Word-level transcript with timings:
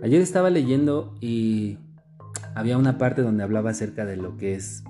Ayer 0.00 0.20
estaba 0.20 0.48
leyendo 0.48 1.16
y 1.20 1.78
había 2.54 2.78
una 2.78 2.96
parte 2.96 3.22
donde 3.22 3.42
hablaba 3.42 3.70
acerca 3.70 4.06
de 4.06 4.16
lo 4.16 4.36
que 4.36 4.54
es 4.54 4.84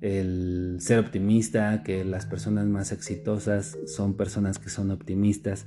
el 0.00 0.78
ser 0.80 0.98
optimista, 0.98 1.82
que 1.82 2.06
las 2.06 2.24
personas 2.24 2.66
más 2.66 2.90
exitosas 2.92 3.76
son 3.86 4.14
personas 4.14 4.58
que 4.58 4.70
son 4.70 4.90
optimistas. 4.90 5.66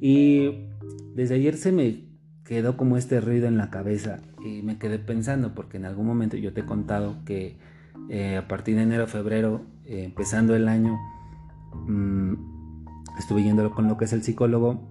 Y 0.00 0.66
desde 1.14 1.34
ayer 1.34 1.58
se 1.58 1.72
me 1.72 2.05
quedó 2.46 2.76
como 2.76 2.96
este 2.96 3.20
ruido 3.20 3.48
en 3.48 3.56
la 3.56 3.70
cabeza 3.70 4.20
y 4.44 4.62
me 4.62 4.78
quedé 4.78 4.98
pensando 4.98 5.54
porque 5.54 5.76
en 5.76 5.84
algún 5.84 6.06
momento 6.06 6.36
yo 6.36 6.52
te 6.52 6.60
he 6.60 6.64
contado 6.64 7.16
que 7.24 7.56
eh, 8.08 8.36
a 8.36 8.46
partir 8.46 8.76
de 8.76 8.82
enero, 8.82 9.06
febrero, 9.06 9.62
eh, 9.84 10.04
empezando 10.04 10.54
el 10.54 10.68
año, 10.68 10.96
mm, 11.86 12.34
estuve 13.18 13.42
yendo 13.42 13.70
con 13.70 13.88
lo 13.88 13.96
que 13.96 14.04
es 14.04 14.12
el 14.12 14.22
psicólogo 14.22 14.88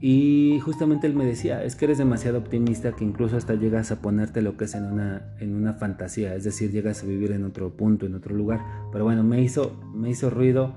y 0.00 0.60
justamente 0.62 1.06
él 1.06 1.14
me 1.14 1.24
decía, 1.24 1.62
es 1.62 1.74
que 1.74 1.86
eres 1.86 1.98
demasiado 1.98 2.38
optimista 2.38 2.92
que 2.92 3.04
incluso 3.04 3.36
hasta 3.36 3.54
llegas 3.54 3.90
a 3.92 4.00
ponerte 4.00 4.42
lo 4.42 4.56
que 4.56 4.64
es 4.64 4.74
en 4.74 4.84
una, 4.84 5.34
en 5.40 5.54
una 5.54 5.72
fantasía, 5.74 6.34
es 6.34 6.44
decir, 6.44 6.70
llegas 6.70 7.02
a 7.02 7.06
vivir 7.06 7.32
en 7.32 7.44
otro 7.44 7.76
punto, 7.76 8.06
en 8.06 8.14
otro 8.14 8.34
lugar. 8.34 8.60
Pero 8.92 9.04
bueno, 9.04 9.22
me 9.24 9.42
hizo, 9.42 9.80
me 9.94 10.10
hizo 10.10 10.28
ruido 10.28 10.76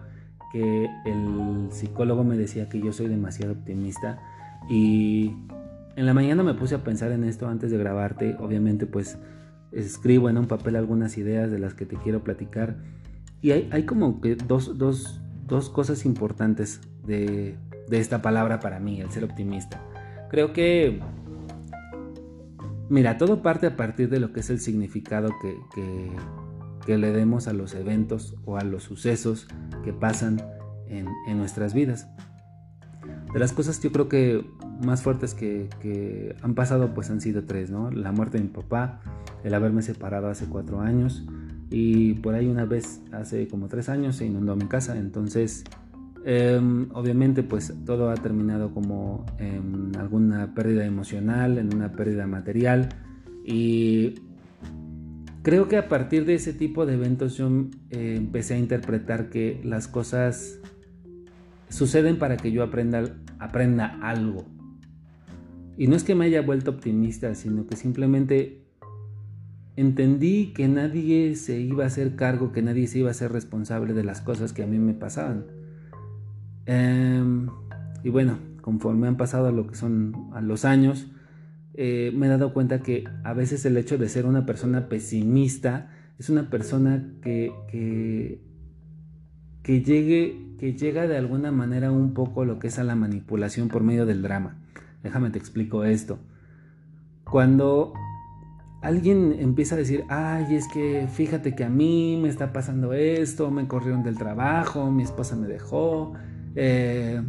que 0.54 0.90
el 1.06 1.68
psicólogo 1.72 2.24
me 2.24 2.38
decía 2.38 2.70
que 2.70 2.82
yo 2.82 2.94
soy 2.94 3.08
demasiado 3.08 3.54
optimista 3.54 4.20
y 4.70 5.36
en 5.96 6.06
la 6.06 6.14
mañana 6.14 6.44
me 6.44 6.54
puse 6.54 6.76
a 6.76 6.84
pensar 6.84 7.12
en 7.12 7.24
esto 7.24 7.48
antes 7.48 7.72
de 7.72 7.78
grabarte, 7.78 8.36
obviamente 8.40 8.86
pues 8.86 9.18
escribo 9.72 10.30
en 10.30 10.38
un 10.38 10.48
papel 10.48 10.76
algunas 10.76 11.18
ideas 11.18 11.52
de 11.52 11.60
las 11.60 11.74
que 11.74 11.86
te 11.86 11.98
quiero 11.98 12.24
platicar 12.24 12.78
y 13.42 13.52
hay, 13.52 13.84
como 13.84 14.20
que 14.20 14.36
dos, 14.36 14.78
dos, 14.78 15.22
dos 15.48 15.70
cosas 15.70 16.06
importantes 16.06 16.82
de 17.06 17.58
de 17.90 18.00
esta 18.00 18.22
palabra 18.22 18.60
para 18.60 18.80
mí, 18.80 19.02
el 19.02 19.10
ser 19.10 19.24
optimista. 19.24 19.82
Creo 20.30 20.54
que, 20.54 21.00
mira, 22.88 23.18
todo 23.18 23.42
parte 23.42 23.68
a 23.68 23.76
partir 23.76 24.10
de 24.10 24.20
lo 24.20 24.32
que 24.32 24.42
es 24.42 24.50
el 24.50 24.60
significado 24.60 25.32
que, 25.42 25.58
que, 26.86 26.98
le 26.98 27.12
demos 27.12 27.48
a 27.48 27.54
los 27.54 27.76
eventos 27.76 28.36
o 28.46 28.58
a 28.58 28.64
los 28.64 28.82
sucesos 28.82 29.48
que 29.84 29.94
pasan 29.94 30.42
en, 30.88 31.08
en 31.28 31.38
nuestras 31.38 31.76
vidas. 31.76 32.08
De 33.32 33.38
las 33.38 33.54
cosas 33.54 33.80
yo 33.80 33.92
creo 33.92 34.10
que 34.10 34.44
más 34.84 35.02
fuertes 35.04 35.34
que, 35.34 35.70
que, 35.82 36.36
han 36.42 36.56
pasado 36.56 36.94
pues 36.94 37.10
han 37.10 37.22
sido 37.22 37.44
tres, 37.44 37.70
¿no? 37.70 37.92
La 37.92 38.12
muerte 38.12 38.38
de 38.38 38.44
mi 38.44 38.50
papá, 38.50 39.02
el 39.44 39.54
haberme 39.54 39.82
separado 39.82 40.28
hace 40.28 40.46
cuatro 40.46 40.82
años 40.82 41.26
y 41.70 42.16
por 42.16 42.36
ahí 42.36 42.48
una 42.48 42.66
vez 42.66 43.02
hace 43.12 43.48
como 43.48 43.68
tres 43.68 43.90
años 43.90 44.16
se 44.16 44.26
inundó 44.26 44.56
mi 44.56 44.66
casa, 44.66 44.98
entonces 44.98 45.64
Em, 46.26 46.90
obviamente 46.94 47.44
pues 47.44 47.74
todo 47.86 48.10
ha 48.10 48.16
terminado 48.16 48.74
como 48.74 49.26
en 49.38 49.96
alguna 49.98 50.54
pérdida 50.54 50.86
emocional, 50.86 51.58
en 51.58 51.74
una 51.74 51.94
pérdida 51.94 52.28
material 52.28 52.90
y 53.46 54.16
creo 55.44 55.70
que 55.70 55.78
a 55.78 55.88
partir 55.88 56.26
de 56.26 56.36
ese 56.36 56.54
tipo 56.54 56.86
de 56.86 56.96
eventos 56.96 57.38
yo 57.38 57.50
eh, 57.90 58.16
empecé 58.18 58.56
a 58.56 58.58
interpretar 58.58 59.30
que 59.30 59.62
las 59.64 59.88
cosas 59.88 60.60
suceden 61.70 62.20
para 62.20 62.36
que 62.36 62.52
yo 62.52 62.64
aprenda, 62.64 63.04
aprenda 63.40 63.98
algo. 64.02 64.46
Y 65.80 65.88
no 65.88 65.96
es 65.96 66.04
que 66.04 66.14
me 66.14 66.26
haya 66.26 66.42
vuelto 66.42 66.72
optimista, 66.72 67.34
sino 67.36 67.66
que 67.66 67.78
simplemente 67.78 68.66
entendí 69.78 70.52
que 70.54 70.68
nadie 70.68 71.38
se 71.38 71.62
iba 71.62 71.86
a 71.86 71.88
hacer 71.88 72.18
cargo, 72.18 72.52
que 72.52 72.62
nadie 72.62 72.86
se 72.86 73.00
iba 73.00 73.10
a 73.10 73.14
ser 73.14 73.32
responsable 73.32 73.94
de 73.94 74.04
las 74.04 74.20
cosas 74.20 74.52
que 74.52 74.62
a 74.62 74.68
mí 74.68 74.78
me 74.78 74.94
pasaban. 74.94 75.46
Em, 76.66 77.48
y 78.04 78.10
bueno, 78.10 78.40
conforme 78.60 79.08
han 79.08 79.16
pasado 79.16 79.54
lo 79.54 79.68
que 79.68 79.76
son 79.76 80.30
los 80.42 80.66
años, 80.66 81.08
eh, 81.76 82.12
me 82.14 82.26
he 82.26 82.30
dado 82.30 82.52
cuenta 82.52 82.82
que 82.82 83.06
a 83.24 83.32
veces 83.32 83.66
el 83.66 83.78
hecho 83.78 83.98
de 83.98 84.10
ser 84.10 84.26
una 84.26 84.46
persona 84.46 84.90
pesimista 84.90 85.94
es 86.18 86.30
una 86.30 86.50
persona 86.50 87.10
que, 87.22 87.54
que, 87.72 88.42
que, 89.64 89.82
llegue, 89.82 90.56
que 90.60 90.74
llega 90.74 91.08
de 91.08 91.16
alguna 91.16 91.54
manera 91.54 91.90
un 91.90 92.14
poco 92.14 92.44
lo 92.44 92.60
que 92.60 92.68
es 92.68 92.80
a 92.80 92.84
la 92.84 92.96
manipulación 92.96 93.70
por 93.70 93.82
medio 93.82 94.06
del 94.06 94.22
drama. 94.22 94.58
Déjame 95.04 95.30
te 95.30 95.40
explico 95.40 95.84
esto. 95.84 96.20
Cuando 97.24 97.94
alguien 98.82 99.36
empieza 99.40 99.76
a 99.76 99.78
decir, 99.78 100.06
ay, 100.10 100.56
es 100.56 100.68
que 100.68 101.08
fíjate 101.12 101.56
que 101.56 101.64
a 101.64 101.70
mí 101.70 102.20
me 102.22 102.30
está 102.30 102.54
pasando 102.54 102.94
esto, 102.94 103.52
me 103.52 103.68
corrieron 103.68 104.04
del 104.04 104.18
trabajo, 104.18 104.90
mi 104.92 105.04
esposa 105.04 105.36
me 105.36 105.48
dejó, 105.48 106.14
eh, 106.56 107.22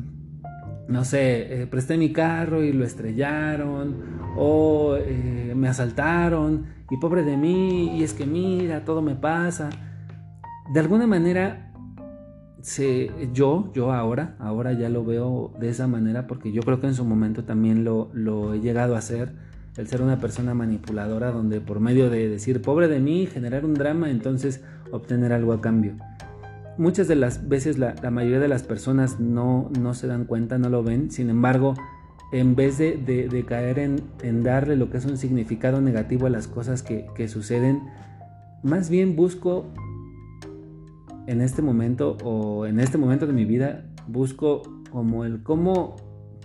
no 0.88 1.04
sé, 1.04 1.62
eh, 1.62 1.66
presté 1.66 1.96
mi 1.96 2.12
carro 2.12 2.62
y 2.62 2.72
lo 2.72 2.84
estrellaron, 2.84 4.20
o 4.36 4.96
eh, 4.98 5.52
me 5.56 5.68
asaltaron, 5.68 6.66
y 6.90 6.96
pobre 6.96 7.22
de 7.22 7.36
mí, 7.36 7.96
y 7.96 8.02
es 8.02 8.12
que 8.12 8.26
mira, 8.26 8.84
todo 8.84 9.02
me 9.02 9.14
pasa. 9.14 9.70
De 10.72 10.80
alguna 10.80 11.06
manera, 11.06 11.69
yo, 13.32 13.70
yo 13.72 13.92
ahora, 13.92 14.36
ahora 14.38 14.72
ya 14.72 14.88
lo 14.88 15.04
veo 15.04 15.52
de 15.58 15.68
esa 15.68 15.86
manera, 15.86 16.26
porque 16.26 16.52
yo 16.52 16.62
creo 16.62 16.80
que 16.80 16.86
en 16.86 16.94
su 16.94 17.04
momento 17.04 17.44
también 17.44 17.84
lo, 17.84 18.10
lo 18.12 18.54
he 18.54 18.60
llegado 18.60 18.94
a 18.94 18.98
hacer, 18.98 19.32
el 19.76 19.86
ser 19.86 20.02
una 20.02 20.20
persona 20.20 20.54
manipuladora, 20.54 21.30
donde 21.30 21.60
por 21.60 21.80
medio 21.80 22.10
de 22.10 22.28
decir, 22.28 22.60
pobre 22.60 22.88
de 22.88 23.00
mí, 23.00 23.26
generar 23.26 23.64
un 23.64 23.74
drama, 23.74 24.10
entonces 24.10 24.62
obtener 24.90 25.32
algo 25.32 25.52
a 25.52 25.60
cambio. 25.60 25.94
Muchas 26.76 27.08
de 27.08 27.16
las 27.16 27.48
veces 27.48 27.78
la, 27.78 27.94
mayoría 28.10 28.40
de 28.40 28.48
las 28.48 28.62
personas 28.62 29.20
no, 29.20 29.70
no, 29.78 29.94
se 29.94 30.06
dan 30.06 30.24
cuenta, 30.24 30.58
no 30.58 30.70
lo 30.70 30.82
ven, 30.82 31.10
sin 31.10 31.30
embargo, 31.30 31.74
en 32.32 32.54
vez 32.54 32.78
de, 32.78 33.44
caer 33.46 33.78
en, 33.78 34.42
darle 34.42 34.76
lo 34.76 34.90
que 34.90 34.98
es 34.98 35.04
un 35.04 35.16
significado 35.16 35.80
negativo 35.80 36.26
a 36.26 36.30
las 36.30 36.46
cosas 36.46 36.82
que, 36.82 37.28
suceden, 37.28 37.82
más 38.62 38.88
bien 38.88 39.16
busco 39.16 39.66
en 41.26 41.40
este 41.40 41.62
momento 41.62 42.16
o 42.24 42.66
en 42.66 42.80
este 42.80 42.98
momento 42.98 43.26
de 43.26 43.32
mi 43.32 43.44
vida, 43.44 43.84
busco 44.06 44.62
como 44.90 45.24
el 45.24 45.42
cómo, 45.42 45.96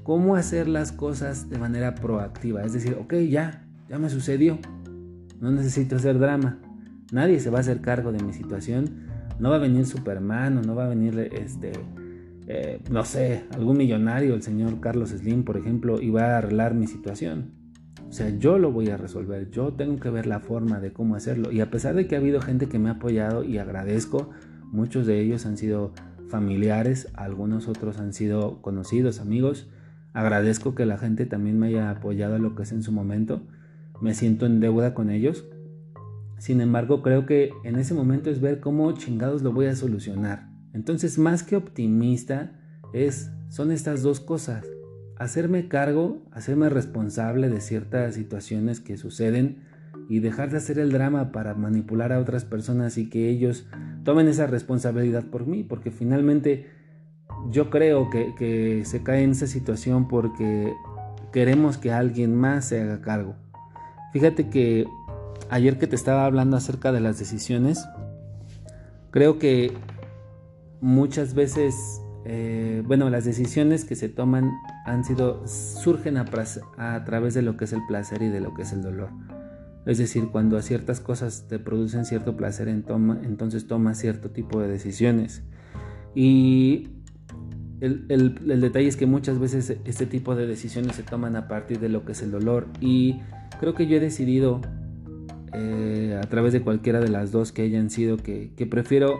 cómo 0.03 0.35
hacer 0.35 0.67
las 0.67 0.91
cosas 0.91 1.49
de 1.49 1.57
manera 1.57 1.95
proactiva, 1.95 2.63
es 2.63 2.73
decir, 2.73 2.97
ok, 2.99 3.13
ya, 3.29 3.65
ya 3.89 3.97
me 3.99 4.09
sucedió, 4.09 4.59
no 5.39 5.51
necesito 5.51 5.95
hacer 5.95 6.19
drama, 6.19 6.59
nadie 7.11 7.39
se 7.39 7.49
va 7.49 7.59
a 7.59 7.61
hacer 7.61 7.81
cargo 7.81 8.11
de 8.11 8.23
mi 8.23 8.33
situación, 8.33 9.05
no 9.39 9.49
va 9.49 9.57
a 9.57 9.59
venir 9.59 9.85
Superman 9.85 10.57
o 10.57 10.61
no 10.61 10.75
va 10.75 10.85
a 10.85 10.89
venir 10.89 11.17
este, 11.33 11.73
eh, 12.47 12.79
no 12.91 13.03
sé, 13.03 13.45
algún 13.51 13.77
millonario, 13.77 14.35
el 14.35 14.43
señor 14.43 14.79
Carlos 14.79 15.09
Slim, 15.09 15.43
por 15.43 15.57
ejemplo, 15.57 15.99
y 15.99 16.09
va 16.09 16.35
a 16.35 16.37
arreglar 16.37 16.75
mi 16.75 16.87
situación. 16.87 17.51
O 18.07 18.13
sea, 18.13 18.29
yo 18.29 18.59
lo 18.59 18.71
voy 18.71 18.89
a 18.89 18.97
resolver, 18.97 19.49
yo 19.49 19.73
tengo 19.73 19.99
que 19.99 20.09
ver 20.09 20.27
la 20.27 20.39
forma 20.39 20.79
de 20.79 20.93
cómo 20.93 21.15
hacerlo. 21.15 21.51
Y 21.51 21.59
a 21.59 21.71
pesar 21.71 21.95
de 21.95 22.07
que 22.07 22.15
ha 22.15 22.19
habido 22.19 22.39
gente 22.39 22.67
que 22.67 22.77
me 22.77 22.89
ha 22.89 22.93
apoyado 22.93 23.43
y 23.43 23.57
agradezco, 23.57 24.29
muchos 24.75 25.07
de 25.07 25.21
ellos 25.21 25.45
han 25.45 25.57
sido 25.57 25.91
familiares, 26.27 27.09
algunos 27.13 27.67
otros 27.67 27.99
han 27.99 28.13
sido 28.13 28.61
conocidos, 28.61 29.19
amigos. 29.19 29.67
Agradezco 30.13 30.75
que 30.75 30.85
la 30.85 30.97
gente 30.97 31.25
también 31.25 31.59
me 31.59 31.67
haya 31.67 31.89
apoyado 31.89 32.35
a 32.35 32.39
lo 32.39 32.55
que 32.55 32.63
es 32.63 32.71
en 32.71 32.83
su 32.83 32.91
momento. 32.91 33.41
Me 34.01 34.13
siento 34.13 34.45
en 34.45 34.59
deuda 34.59 34.93
con 34.93 35.09
ellos, 35.09 35.45
sin 36.37 36.61
embargo, 36.61 37.01
creo 37.01 37.25
que 37.25 37.51
en 37.63 37.77
ese 37.77 37.93
momento 37.93 38.29
es 38.29 38.41
ver 38.41 38.59
cómo 38.59 38.91
chingados 38.91 39.41
lo 39.41 39.53
voy 39.53 39.67
a 39.67 39.75
solucionar. 39.75 40.49
Entonces, 40.73 41.17
más 41.17 41.43
que 41.43 41.55
optimista, 41.55 42.51
es, 42.93 43.31
son 43.49 43.71
estas 43.71 44.03
dos 44.03 44.19
cosas. 44.19 44.65
Hacerme 45.17 45.69
cargo, 45.69 46.21
hacerme 46.31 46.69
responsable 46.69 47.49
de 47.49 47.61
ciertas 47.61 48.15
situaciones 48.15 48.81
que 48.81 48.97
suceden 48.97 49.63
y 50.07 50.19
dejar 50.19 50.51
de 50.51 50.57
hacer 50.57 50.79
el 50.79 50.91
drama 50.91 51.31
para 51.31 51.53
manipular 51.55 52.13
a 52.13 52.19
otras 52.19 52.45
personas 52.45 52.97
y 52.97 53.09
que 53.09 53.29
ellos 53.29 53.67
tomen 54.03 54.27
esa 54.27 54.47
responsabilidad 54.47 55.23
por 55.25 55.47
mí, 55.47 55.63
porque 55.63 55.91
finalmente 55.91 56.67
yo 57.49 57.69
creo 57.69 58.09
que, 58.09 58.83
se 58.85 59.03
cae 59.03 59.23
en 59.23 59.31
esa 59.31 59.47
situación 59.47 60.07
porque 60.07 60.73
queremos 61.31 61.77
que 61.77 61.91
alguien 61.91 62.35
más 62.35 62.65
se 62.65 62.81
haga 62.81 63.01
cargo. 63.01 63.35
Fíjate 64.13 64.49
que 64.49 64.85
ayer 65.49 65.77
que 65.77 65.87
te 65.87 65.95
estaba 65.95 66.25
hablando 66.25 66.57
acerca 66.57 66.91
de 66.91 67.01
las 67.01 67.19
decisiones, 67.19 67.85
creo 69.11 69.39
que 69.39 69.73
muchas 70.81 71.33
veces, 71.33 72.01
eh, 72.25 72.83
bueno, 72.85 73.09
las 73.09 73.25
decisiones 73.25 73.85
que 73.85 73.95
se 73.95 74.09
toman 74.09 74.51
han 74.85 75.03
sido, 75.03 75.45
surgen 75.47 76.17
a, 76.17 76.25
a, 76.77 77.03
través 77.05 77.33
de 77.33 77.41
lo 77.41 77.57
que 77.57 77.65
es 77.65 77.73
el 77.73 77.85
placer 77.87 78.21
y 78.21 78.29
de 78.29 78.39
lo 78.39 78.53
que 78.53 78.61
es 78.61 78.71
el 78.71 78.81
dolor. 78.81 79.09
Es 79.85 79.97
decir, 79.99 80.29
cuando 80.31 80.57
a 80.57 80.61
ciertas 80.61 80.99
cosas 80.99 81.45
te 81.47 81.59
producen 81.59 82.05
cierto 82.05 82.35
placer, 82.35 82.67
en 82.67 82.83
toma, 82.83 83.19
entonces 83.23 83.67
tomas 83.67 83.99
cierto 83.99 84.31
tipo 84.31 84.59
de 84.59 84.67
decisiones. 84.67 85.43
Y 86.15 86.89
el, 87.81 88.61
detalle 88.61 88.87
es 88.87 88.97
que 88.97 89.05
muchas 89.05 89.37
veces 89.37 89.77
este 89.85 90.05
tipo 90.05 90.35
de 90.35 90.47
decisiones 90.47 90.95
se 90.95 91.03
toman 91.03 91.35
a 91.35 91.47
partir 91.47 91.79
de 91.79 91.89
lo 91.89 92.05
que 92.05 92.13
es 92.13 92.21
el 92.21 92.31
dolor 92.31 92.67
y 92.79 93.19
creo 93.59 93.75
que 93.75 93.85
yo 93.85 93.97
he 93.97 93.99
decidido 93.99 94.61
eh, 95.53 96.19
a 96.21 96.27
través 96.27 96.53
de 96.53 96.61
cualquiera 96.61 96.99
de 96.99 97.09
las 97.09 97.31
dos 97.31 97.51
que 97.51 97.63
hayan 97.63 97.89
sido 97.89 98.17
que, 98.17 98.53
que 98.55 98.65
prefiero 98.65 99.19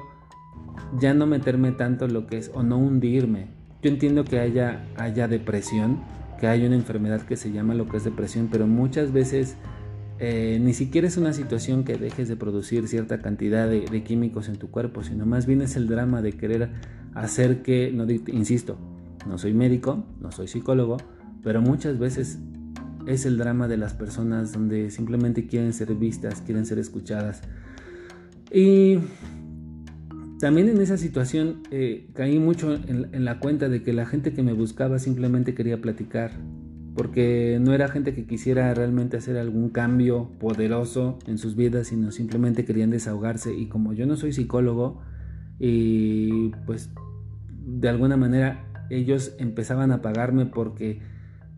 ya 0.99 1.13
no 1.13 1.27
meterme 1.27 1.73
tanto 1.73 2.05
en 2.05 2.13
lo 2.13 2.27
que 2.27 2.37
es 2.37 2.51
o 2.53 2.63
no 2.63 2.77
hundirme. 2.77 3.47
Yo 3.81 3.89
entiendo 3.89 4.23
que 4.23 4.39
haya, 4.39 4.83
haya 4.97 5.27
depresión, 5.27 5.99
que 6.39 6.47
hay 6.47 6.65
una 6.65 6.75
enfermedad 6.75 7.21
que 7.21 7.35
se 7.35 7.51
llama 7.51 7.75
lo 7.75 7.87
que 7.87 7.97
es 7.97 8.03
depresión, 8.03 8.49
pero 8.51 8.67
muchas 8.67 9.11
veces 9.11 9.57
eh, 10.19 10.59
ni 10.61 10.73
siquiera 10.73 11.07
es 11.07 11.17
una 11.17 11.33
situación 11.33 11.83
que 11.83 11.95
dejes 11.95 12.27
de 12.27 12.35
producir 12.35 12.87
cierta 12.87 13.21
cantidad 13.21 13.69
de, 13.69 14.03
químicos 14.03 14.47
en 14.47 14.57
tu 14.57 14.71
cuerpo, 14.71 15.03
sino 15.03 15.25
más 15.25 15.45
bien 15.45 15.61
es 15.61 15.75
el 15.75 15.87
drama 15.87 16.21
de 16.21 16.33
querer 16.33 16.69
hacer 17.13 17.61
que, 17.61 17.91
no, 17.91 18.05
insisto, 18.09 18.77
no 19.27 19.37
soy 19.37 19.53
médico, 19.53 20.05
no 20.21 20.31
soy 20.31 20.47
psicólogo, 20.47 20.97
pero 21.43 21.61
muchas 21.61 21.99
veces 21.99 22.39
es 23.07 23.25
el 23.25 23.37
drama 23.37 23.67
de 23.67 23.77
las 23.77 23.93
personas 23.93 24.53
donde 24.53 24.89
simplemente 24.89 25.47
quieren 25.47 25.73
ser 25.73 25.93
vistas, 25.95 26.41
quieren 26.41 26.65
ser 26.65 26.79
escuchadas. 26.79 27.41
Y 28.51 28.99
también 30.39 30.69
en 30.69 30.81
esa 30.81 30.97
situación 30.97 31.63
eh, 31.71 32.07
caí 32.13 32.39
mucho 32.39 32.73
en, 32.73 33.25
la 33.25 33.39
cuenta 33.39 33.69
de 33.69 33.81
que 33.83 33.93
la 33.93 34.05
gente 34.05 34.33
que 34.33 34.43
me 34.43 34.53
buscaba 34.53 34.99
simplemente 34.99 35.53
quería 35.55 35.81
platicar, 35.81 36.31
porque 36.95 37.59
no 37.61 37.73
era 37.73 37.89
gente 37.89 38.13
que 38.13 38.25
quisiera 38.25 38.73
realmente 38.73 39.17
hacer 39.17 39.37
algún 39.37 39.69
cambio 39.69 40.29
poderoso 40.39 41.19
en 41.27 41.37
sus 41.37 41.55
vidas, 41.55 41.87
sino 41.87 42.11
simplemente 42.11 42.63
querían 42.63 42.89
desahogarse. 42.89 43.53
Y 43.53 43.67
como 43.67 43.91
yo 43.93 44.05
no 44.05 44.15
soy 44.15 44.31
psicólogo, 44.31 45.01
y 45.59 46.49
pues 46.65 46.89
de 47.49 47.89
alguna 47.89 48.15
manera 48.15 48.65
ellos 48.89 49.35
empezaban 49.39 49.91
a 49.91 50.01
pagarme 50.01 50.45
porque, 50.45 51.01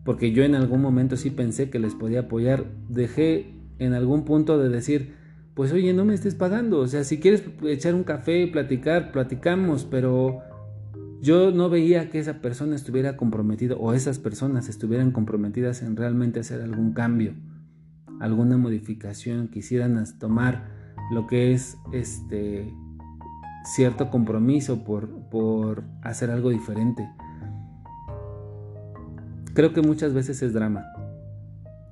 porque 0.04 0.32
yo 0.32 0.42
en 0.42 0.56
algún 0.56 0.82
momento 0.82 1.16
sí 1.16 1.30
pensé 1.30 1.70
que 1.70 1.78
les 1.78 1.94
podía 1.94 2.20
apoyar, 2.20 2.66
dejé 2.88 3.54
en 3.78 3.92
algún 3.92 4.24
punto 4.24 4.58
de 4.58 4.68
decir, 4.70 5.14
pues 5.54 5.72
oye, 5.72 5.92
no 5.92 6.04
me 6.04 6.14
estés 6.14 6.34
pagando. 6.34 6.80
O 6.80 6.88
sea, 6.88 7.04
si 7.04 7.20
quieres 7.20 7.44
echar 7.64 7.94
un 7.94 8.04
café, 8.04 8.48
platicar, 8.48 9.12
platicamos, 9.12 9.84
pero 9.84 10.40
yo 11.20 11.50
no 11.50 11.68
veía 11.68 12.10
que 12.10 12.18
esa 12.18 12.40
persona 12.40 12.76
estuviera 12.76 13.16
comprometida 13.16 13.74
o 13.74 13.92
esas 13.92 14.18
personas 14.18 14.68
estuvieran 14.68 15.10
comprometidas 15.10 15.82
en 15.82 15.96
realmente 15.96 16.40
hacer 16.40 16.62
algún 16.62 16.92
cambio, 16.92 17.34
alguna 18.20 18.56
modificación, 18.56 19.48
quisieran 19.48 20.02
tomar 20.18 20.68
lo 21.10 21.26
que 21.26 21.52
es 21.52 21.76
este 21.92 22.72
cierto 23.64 24.10
compromiso 24.10 24.84
por, 24.84 25.08
por 25.28 25.84
hacer 26.02 26.30
algo 26.30 26.50
diferente. 26.50 27.08
Creo 29.54 29.72
que 29.72 29.82
muchas 29.82 30.14
veces 30.14 30.42
es 30.42 30.52
drama. 30.52 30.86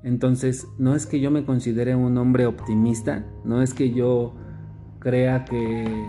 Entonces, 0.04 0.68
no 0.78 0.94
es 0.94 1.04
que 1.06 1.18
yo 1.18 1.32
me 1.32 1.44
considere 1.44 1.96
un 1.96 2.16
hombre 2.16 2.46
optimista, 2.46 3.26
no 3.44 3.60
es 3.60 3.74
que 3.74 3.92
yo 3.92 4.36
crea 5.00 5.44
que, 5.44 6.06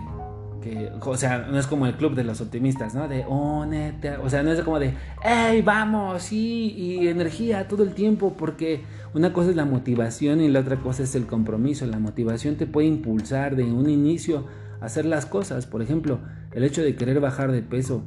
o 1.00 1.16
sea, 1.16 1.46
no 1.50 1.58
es 1.58 1.66
como 1.66 1.86
el 1.86 1.94
club 1.94 2.14
de 2.14 2.24
los 2.24 2.40
optimistas, 2.40 2.94
¿no? 2.94 3.08
De, 3.08 3.24
oh, 3.28 3.64
neta, 3.64 4.18
o 4.22 4.28
sea, 4.28 4.42
no 4.42 4.52
es 4.52 4.60
como 4.62 4.78
de, 4.78 4.94
hey, 5.22 5.62
vamos, 5.62 6.22
sí, 6.22 6.74
y 6.76 7.08
energía 7.08 7.68
todo 7.68 7.82
el 7.82 7.94
tiempo, 7.94 8.34
porque 8.36 8.82
una 9.14 9.32
cosa 9.32 9.50
es 9.50 9.56
la 9.56 9.64
motivación 9.64 10.40
y 10.40 10.48
la 10.48 10.60
otra 10.60 10.76
cosa 10.76 11.04
es 11.04 11.14
el 11.14 11.26
compromiso. 11.26 11.86
La 11.86 11.98
motivación 11.98 12.56
te 12.56 12.66
puede 12.66 12.88
impulsar 12.88 13.56
de 13.56 13.64
un 13.64 13.88
inicio 13.88 14.46
a 14.80 14.86
hacer 14.86 15.04
las 15.04 15.26
cosas, 15.26 15.66
por 15.66 15.82
ejemplo, 15.82 16.20
el 16.52 16.64
hecho 16.64 16.82
de 16.82 16.96
querer 16.96 17.20
bajar 17.20 17.52
de 17.52 17.62
peso 17.62 18.02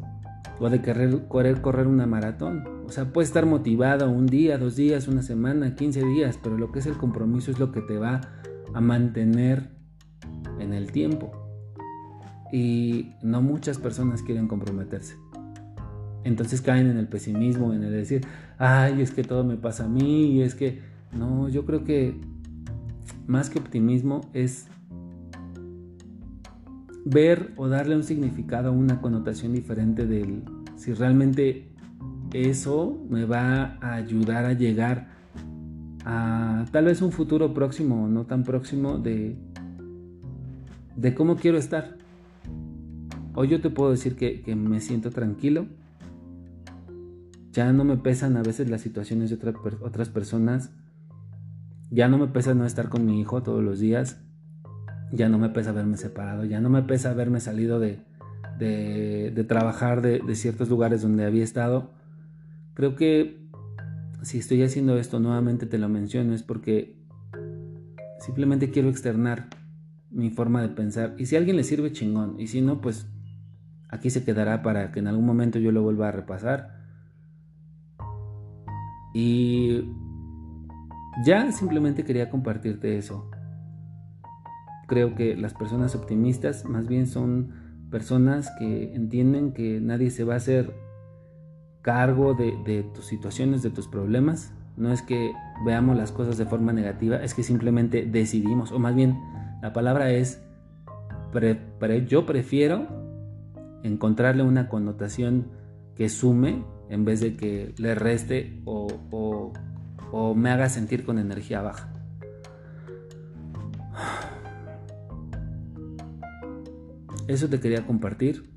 o 0.59 0.69
de 0.69 0.81
querer, 0.81 1.27
correr 1.27 1.88
una 1.88 2.06
maratón. 2.06 2.83
O 2.86 2.92
sea, 2.92 3.06
puedes 3.06 3.30
estar 3.30 3.45
motivado 3.45 4.09
un 4.09 4.27
día, 4.27 4.57
dos 4.57 4.75
días, 4.75 5.07
una 5.07 5.24
semana, 5.24 5.75
15 5.75 6.06
días, 6.06 6.39
pero 6.42 6.57
lo 6.57 6.71
que 6.71 6.80
es 6.80 6.86
el 6.86 6.98
compromiso 6.98 7.50
es 7.50 7.59
lo 7.59 7.71
que 7.71 7.81
te 7.81 7.98
va 7.98 8.21
a 8.74 8.81
mantener 8.81 9.71
en 10.59 10.74
el 10.74 10.92
tiempo. 10.92 11.41
Y 12.51 13.13
no 13.21 13.42
muchas 13.42 13.77
personas 13.77 14.24
quieren 14.24 14.48
comprometerse. 14.48 15.15
Entonces 16.24 16.62
caen 16.62 16.88
en 16.88 16.98
el 16.98 17.07
pesimismo, 17.07 17.74
en 17.74 17.83
el 17.83 17.92
decir, 17.92 18.25
ay, 18.57 19.01
es 19.01 19.12
que 19.12 19.24
todo 19.24 19.44
me 19.44 19.57
pasa 19.57 19.86
a 19.86 19.88
mí, 19.88 20.33
y 20.33 20.42
es 20.42 20.53
que, 20.53 20.81
no, 21.18 21.50
yo 21.50 21.65
creo 21.65 21.83
que 21.83 22.19
más 23.27 23.50
que 23.50 23.59
optimismo 23.59 24.21
es 24.33 24.68
ver 27.06 27.53
o 27.56 27.68
darle 27.68 27.95
un 27.95 28.03
significado, 28.03 28.71
una 28.71 29.01
connotación 29.01 29.53
diferente 29.53 30.06
del 30.06 30.44
si 30.75 30.94
realmente 30.94 31.69
eso 32.33 33.03
me 33.09 33.25
va 33.25 33.77
a 33.81 33.95
ayudar 33.95 34.45
a 34.45 34.53
llegar 34.53 35.09
a 36.06 36.65
tal 36.71 36.86
vez 36.86 37.01
un 37.01 37.12
futuro 37.12 37.53
próximo 37.53 38.06
o 38.06 38.07
no 38.07 38.25
tan 38.25 38.44
próximo 38.44 38.98
de, 38.98 39.36
de 40.95 41.13
cómo 41.13 41.36
quiero 41.36 41.57
estar. 41.57 42.00
Hoy 43.33 43.48
yo 43.48 43.62
te 43.62 43.69
puedo 43.69 43.92
decir 43.92 44.16
que, 44.16 44.42
que 44.42 44.56
me 44.56 44.81
siento 44.81 45.10
tranquilo. 45.10 45.68
Ya 47.51 47.72
no 47.74 47.83
me 47.83 47.98
pesan 47.98 48.38
a 48.38 48.44
veces 48.44 48.69
las 48.69 48.81
situaciones 48.81 49.30
de 49.30 49.38
otras 49.81 50.10
personas. 50.10 50.72
Ya 51.89 52.07
no 52.07 52.18
me 52.18 52.28
pesa 52.28 52.54
no 52.54 52.66
estar 52.66 52.89
con 52.89 53.06
mi 53.06 53.19
hijo 53.19 53.44
todos 53.44 53.63
los 53.63 53.80
días 53.80 54.22
ya 55.12 55.30
no 55.30 55.38
me 55.38 55.50
pesa 55.50 55.72
haberme 55.72 55.98
separado, 55.98 56.45
ya 56.45 56.62
no 56.62 56.69
me 56.69 56.83
pesa 56.83 57.12
haberme 57.12 57.39
salido 57.39 57.80
de, 57.80 58.00
de, 58.57 59.45
trabajar 59.48 60.01
de, 60.01 60.19
de, 60.19 60.36
ciertos 60.36 60.69
lugares 60.69 61.01
donde 61.01 61.25
había 61.25 61.44
estado. 61.44 61.92
Creo 62.74 62.95
que 62.95 63.42
si 64.24 64.38
estoy 64.38 64.63
haciendo 64.63 64.98
esto 64.98 65.19
nuevamente 65.19 65.66
te 65.66 65.77
lo 65.77 65.89
menciono 65.89 66.34
es 66.34 66.44
porque 66.44 66.95
simplemente 68.19 68.69
quiero 68.69 68.89
externar 68.89 69.50
mi 70.10 70.30
forma 70.30 70.62
de 70.62 70.69
pensar 70.69 71.16
y 71.18 71.25
si 71.25 71.36
a 71.36 71.39
alguien 71.39 71.57
le 71.57 71.63
sirve 71.63 71.92
chingón 71.92 72.39
y 72.39 72.48
si 72.48 72.62
no 72.62 72.81
pues 72.81 73.07
aquí 73.92 74.10
se 74.10 74.24
quedará 74.24 74.64
para 74.64 74.92
que 74.92 75.00
en 75.00 75.08
algún 75.08 75.26
momento 75.26 75.60
yo 75.60 75.72
lo 75.72 75.84
vuelva 75.84 76.08
a 76.08 76.12
repasar. 76.12 76.82
Y 79.14 79.84
ya 81.26 81.52
simplemente 81.52 82.04
quería 82.04 82.30
compartirte 82.30 82.98
eso 82.98 83.30
creo 84.92 85.16
que 85.16 85.38
las 85.38 85.54
personas 85.54 85.96
optimistas 85.96 86.66
más 86.66 86.86
bien 86.86 87.08
son 87.08 87.54
personas 87.90 88.52
que 88.60 88.94
entienden 88.94 89.54
que 89.54 89.80
nadie 89.80 90.12
se 90.12 90.26
va 90.26 90.34
a 90.34 90.38
hacer 90.38 90.76
cargo 91.82 92.34
de, 92.34 92.84
tus 92.94 93.06
situaciones, 93.06 93.64
de 93.64 93.70
tus 93.70 93.88
problemas. 93.88 94.54
No 94.76 94.92
es 94.92 95.02
que 95.02 95.32
veamos 95.66 95.96
las 95.96 96.12
cosas 96.12 96.38
de 96.38 96.46
forma 96.46 96.74
negativa, 96.74 97.24
es 97.24 97.34
que 97.34 97.42
simplemente 97.42 98.06
decidimos, 98.06 98.74
o 98.74 98.80
más 98.80 98.94
bien 98.94 99.18
la 99.62 99.72
palabra 99.72 100.12
es, 100.12 100.44
yo 102.10 102.25
prefiero 102.25 102.86
encontrarle 103.84 104.44
una 104.44 104.70
connotación 104.70 105.48
que 105.96 106.10
sume 106.10 106.64
en 106.90 107.06
vez 107.06 107.20
de 107.22 107.36
que 107.36 107.74
le 107.78 107.96
reste 107.96 108.62
o 108.66 109.54
me 110.36 110.50
haga 110.50 110.70
sentir 110.70 111.06
con 111.06 111.20
energía 111.20 111.62
baja. 111.62 111.94
Eso 117.28 117.48
te 117.48 117.60
quería 117.60 117.86
compartir. 117.86 118.50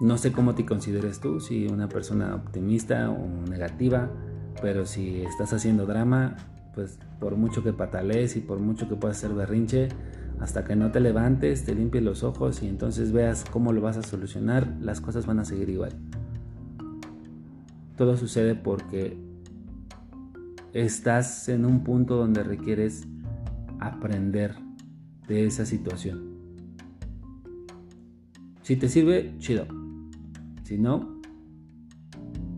No 0.00 0.18
sé 0.18 0.32
cómo 0.32 0.54
te 0.54 0.66
consideres 0.66 1.20
tú, 1.20 1.40
si 1.40 1.66
una 1.66 1.88
persona 1.88 2.34
optimista 2.34 3.10
o 3.10 3.26
negativa, 3.48 4.10
pero 4.60 4.86
si 4.86 5.22
estás 5.22 5.52
haciendo 5.52 5.86
drama, 5.86 6.36
pues 6.74 6.98
por 7.18 7.36
mucho 7.36 7.62
que 7.62 7.72
patalees 7.72 8.36
y 8.36 8.40
por 8.40 8.58
mucho 8.58 8.88
que 8.88 8.96
puedas 8.96 9.18
hacer 9.18 9.34
berrinche, 9.34 9.88
hasta 10.40 10.64
que 10.64 10.74
no 10.74 10.90
te 10.90 11.00
levantes, 11.00 11.64
te 11.64 11.74
limpies 11.74 12.02
los 12.02 12.22
ojos 12.22 12.62
y 12.62 12.68
entonces 12.68 13.12
veas 13.12 13.44
cómo 13.50 13.72
lo 13.72 13.80
vas 13.80 13.98
a 13.98 14.02
solucionar, 14.02 14.76
las 14.80 15.00
cosas 15.00 15.26
van 15.26 15.38
a 15.38 15.44
seguir 15.44 15.68
igual. 15.68 15.92
Todo 17.96 18.16
sucede 18.16 18.54
porque 18.54 19.18
estás 20.72 21.48
en 21.50 21.66
un 21.66 21.84
punto 21.84 22.16
donde 22.16 22.42
requieres 22.42 23.06
aprender 23.78 24.54
de 25.28 25.46
esa 25.46 25.66
situación. 25.66 26.30
Si 28.62 28.76
te 28.76 28.88
sirve, 28.88 29.34
chido. 29.38 29.66
Si 30.62 30.78
no, 30.78 31.20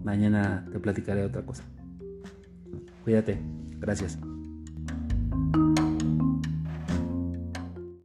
mañana 0.04 0.68
te 0.70 0.78
platicaré 0.78 1.24
otra 1.24 1.44
cosa. 1.44 1.64
Cuídate. 3.02 3.40
Gracias. 3.80 4.18